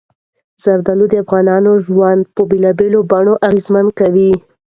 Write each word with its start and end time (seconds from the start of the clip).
زردالو 0.63 1.05
د 1.09 1.13
افغانانو 1.23 1.71
ژوند 1.85 2.21
په 2.35 2.41
بېلابېلو 2.51 2.99
بڼو 3.11 3.33
اغېزمن 3.47 3.87
کوي. 3.99 4.31